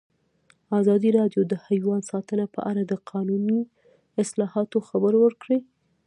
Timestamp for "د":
1.47-1.53, 2.85-2.93